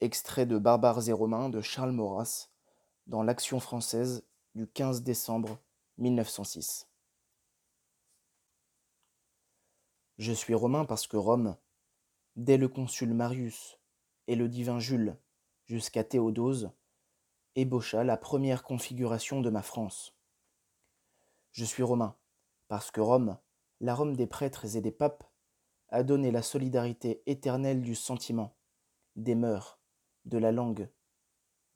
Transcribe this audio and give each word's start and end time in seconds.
Extrait 0.00 0.44
de 0.44 0.58
Barbares 0.58 1.08
et 1.08 1.12
Romains 1.12 1.48
de 1.48 1.60
Charles 1.60 1.92
Maurras 1.92 2.50
dans 3.06 3.22
l'Action 3.22 3.60
française 3.60 4.26
du 4.54 4.66
15 4.66 5.02
décembre 5.02 5.58
1906. 5.98 6.88
Je 10.18 10.32
suis 10.32 10.54
romain 10.54 10.84
parce 10.84 11.06
que 11.06 11.16
Rome, 11.16 11.56
dès 12.36 12.56
le 12.56 12.68
consul 12.68 13.14
Marius 13.14 13.78
et 14.26 14.36
le 14.36 14.48
divin 14.48 14.78
Jules 14.78 15.16
jusqu'à 15.64 16.04
Théodose, 16.04 16.70
ébaucha 17.56 18.04
la 18.04 18.16
première 18.16 18.62
configuration 18.62 19.40
de 19.40 19.50
ma 19.50 19.62
France. 19.62 20.14
Je 21.52 21.64
suis 21.64 21.82
romain 21.82 22.16
parce 22.68 22.90
que 22.90 23.00
Rome, 23.00 23.38
la 23.80 23.94
Rome 23.94 24.16
des 24.16 24.26
prêtres 24.26 24.76
et 24.76 24.80
des 24.80 24.92
papes, 24.92 25.24
a 25.88 26.02
donné 26.02 26.30
la 26.32 26.42
solidarité 26.42 27.22
éternelle 27.26 27.80
du 27.80 27.94
sentiment, 27.94 28.56
des 29.14 29.36
mœurs, 29.36 29.78
de 30.24 30.38
la 30.38 30.52
langue, 30.52 30.88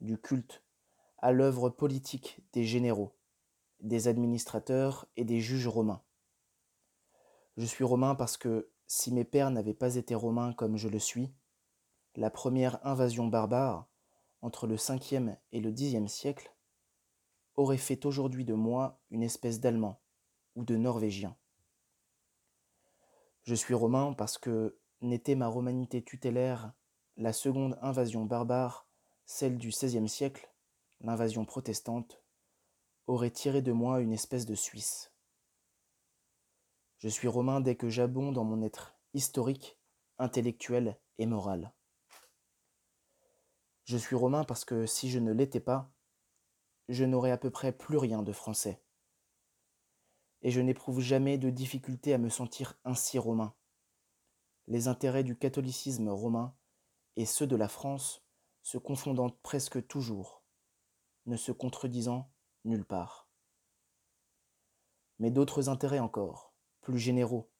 du 0.01 0.17
culte, 0.17 0.63
à 1.17 1.31
l'œuvre 1.31 1.69
politique 1.69 2.39
des 2.53 2.63
généraux, 2.63 3.15
des 3.81 4.07
administrateurs 4.07 5.07
et 5.17 5.25
des 5.25 5.39
juges 5.39 5.67
romains. 5.67 6.01
Je 7.57 7.65
suis 7.65 7.83
romain 7.83 8.15
parce 8.15 8.37
que, 8.37 8.69
si 8.87 9.13
mes 9.13 9.25
pères 9.25 9.51
n'avaient 9.51 9.73
pas 9.73 9.95
été 9.95 10.15
romains 10.15 10.53
comme 10.53 10.77
je 10.77 10.87
le 10.87 10.99
suis, 10.99 11.33
la 12.15 12.29
première 12.29 12.85
invasion 12.85 13.27
barbare, 13.27 13.87
entre 14.41 14.67
le 14.67 14.77
5e 14.77 15.37
et 15.51 15.59
le 15.59 15.71
10e 15.71 16.07
siècle, 16.07 16.55
aurait 17.55 17.77
fait 17.77 18.05
aujourd'hui 18.05 18.45
de 18.45 18.53
moi 18.53 19.01
une 19.11 19.23
espèce 19.23 19.59
d'Allemand 19.59 20.01
ou 20.55 20.63
de 20.63 20.77
Norvégien. 20.77 21.35
Je 23.43 23.55
suis 23.55 23.73
romain 23.73 24.13
parce 24.13 24.37
que 24.37 24.79
n'était 25.01 25.35
ma 25.35 25.47
romanité 25.47 26.01
tutélaire 26.03 26.73
la 27.19 27.33
seconde 27.33 27.77
invasion 27.81 28.23
barbare, 28.23 28.87
celle 29.25 29.57
du 29.57 29.69
XVIe 29.69 30.07
siècle, 30.07 30.49
l'invasion 31.01 31.43
protestante, 31.43 32.23
aurait 33.07 33.29
tiré 33.29 33.61
de 33.61 33.73
moi 33.73 33.99
une 33.99 34.13
espèce 34.13 34.45
de 34.45 34.55
Suisse. 34.55 35.11
Je 36.97 37.09
suis 37.09 37.27
romain 37.27 37.59
dès 37.59 37.75
que 37.75 37.89
j'abonde 37.89 38.35
dans 38.35 38.45
mon 38.45 38.63
être 38.63 38.95
historique, 39.13 39.77
intellectuel 40.17 40.97
et 41.17 41.25
moral. 41.25 41.73
Je 43.83 43.97
suis 43.97 44.15
romain 44.15 44.45
parce 44.45 44.63
que 44.63 44.85
si 44.85 45.09
je 45.09 45.19
ne 45.19 45.33
l'étais 45.33 45.59
pas, 45.59 45.91
je 46.87 47.03
n'aurais 47.03 47.31
à 47.31 47.37
peu 47.37 47.49
près 47.49 47.73
plus 47.73 47.97
rien 47.97 48.23
de 48.23 48.31
français. 48.31 48.81
Et 50.41 50.51
je 50.51 50.61
n'éprouve 50.61 51.01
jamais 51.01 51.37
de 51.37 51.49
difficulté 51.49 52.13
à 52.13 52.17
me 52.17 52.29
sentir 52.29 52.79
ainsi 52.85 53.19
romain. 53.19 53.53
Les 54.67 54.87
intérêts 54.87 55.25
du 55.25 55.37
catholicisme 55.37 56.07
romain 56.07 56.55
et 57.19 57.25
ceux 57.25 57.47
de 57.47 57.57
la 57.57 57.67
France 57.67 58.23
se 58.61 58.77
confondant 58.77 59.29
presque 59.43 59.85
toujours, 59.87 60.41
ne 61.25 61.35
se 61.35 61.51
contredisant 61.51 62.31
nulle 62.63 62.85
part. 62.85 63.27
Mais 65.19 65.29
d'autres 65.29 65.67
intérêts 65.67 65.99
encore, 65.99 66.53
plus 66.79 66.97
généraux, 66.97 67.51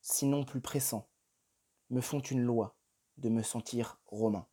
sinon 0.00 0.44
plus 0.44 0.60
pressants, 0.60 1.08
me 1.90 2.00
font 2.00 2.18
une 2.18 2.42
loi 2.42 2.76
de 3.16 3.28
me 3.28 3.44
sentir 3.44 4.00
romain. 4.06 4.48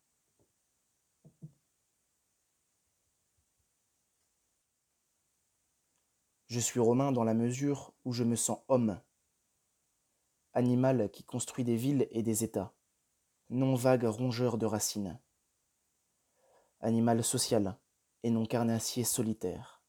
Je 6.46 6.60
suis 6.60 6.78
romain 6.78 7.10
dans 7.10 7.24
la 7.24 7.34
mesure 7.34 7.94
où 8.04 8.12
je 8.12 8.22
me 8.22 8.36
sens 8.36 8.60
homme, 8.68 9.02
animal 10.52 11.10
qui 11.10 11.24
construit 11.24 11.64
des 11.64 11.74
villes 11.74 12.06
et 12.12 12.22
des 12.22 12.44
États, 12.44 12.72
non 13.52 13.74
vague 13.74 14.04
rongeur 14.04 14.56
de 14.56 14.64
racines. 14.64 15.20
Animal 16.80 17.22
social 17.22 17.78
et 18.22 18.30
non 18.30 18.46
carnassier 18.46 19.04
solitaire. 19.04 19.82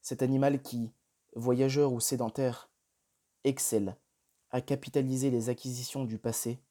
Cet 0.00 0.22
animal 0.22 0.62
qui, 0.62 0.94
voyageur 1.36 1.92
ou 1.92 2.00
sédentaire, 2.00 2.70
excelle 3.44 3.94
à 4.48 4.62
capitaliser 4.62 5.30
les 5.30 5.50
acquisitions 5.50 6.06
du 6.06 6.18
passé 6.18 6.62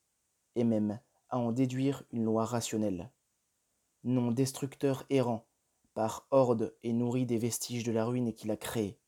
et 0.56 0.64
même 0.64 1.00
à 1.30 1.38
en 1.38 1.52
déduire 1.52 2.04
une 2.12 2.26
loi 2.26 2.44
rationnelle. 2.44 3.12
Non 4.04 4.32
destructeur 4.32 5.06
errant 5.12 5.48
par 5.94 6.26
horde 6.32 6.76
et 6.82 6.94
nourri 6.94 7.28
des 7.28 7.38
vestiges 7.38 7.84
de 7.84 7.92
la 7.92 8.06
ruine 8.06 8.34
qu'il 8.34 8.50
a 8.50 8.58
créée. 8.58 9.00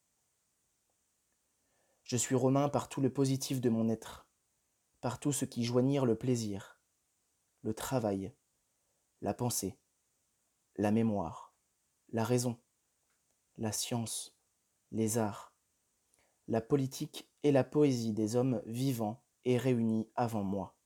Je 2.03 2.17
suis 2.17 2.35
romain 2.35 2.69
par 2.69 2.87
tout 2.87 3.01
le 3.01 3.11
positif 3.11 3.61
de 3.61 3.69
mon 3.69 3.89
être, 3.89 4.27
par 5.03 5.19
tout 5.19 5.33
ce 5.33 5.43
qui 5.43 5.65
joignirent 5.65 6.05
le 6.05 6.15
plaisir, 6.15 6.79
le 7.61 7.73
travail, 7.73 8.33
la 9.19 9.33
pensée, 9.33 9.77
la 10.77 10.91
mémoire, 10.91 11.53
la 12.13 12.23
raison, 12.23 12.57
la 13.57 13.73
science, 13.73 14.33
les 14.91 15.17
arts, 15.17 15.53
la 16.47 16.61
politique 16.61 17.29
et 17.43 17.51
la 17.51 17.65
poésie 17.65 18.13
des 18.13 18.37
hommes 18.37 18.61
vivants 18.65 19.21
et 19.43 19.57
réunis 19.57 20.09
avant 20.15 20.45
moi. 20.45 20.77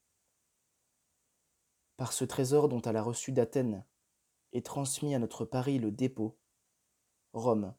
Par 1.95 2.11
ce 2.11 2.25
trésor 2.25 2.69
dont 2.69 2.81
elle 2.81 2.97
a 2.97 3.03
reçu 3.03 3.31
d'Athènes 3.31 3.85
et 4.51 4.63
transmis 4.63 5.13
à 5.13 5.19
notre 5.19 5.45
Paris 5.45 5.78
le 5.78 5.91
dépôt, 5.91 6.39
Rome 7.34 7.75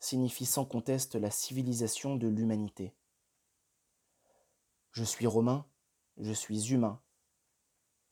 signifie 0.00 0.44
sans 0.44 0.66
conteste 0.66 1.14
la 1.14 1.30
civilisation 1.30 2.14
de 2.14 2.28
l'humanité. 2.28 2.94
Je 4.92 5.04
suis 5.04 5.26
romain 5.26 5.66
je 6.18 6.32
suis 6.32 6.72
humain. 6.72 7.00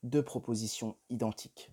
Deux 0.03 0.23
propositions 0.23 0.97
identiques. 1.09 1.71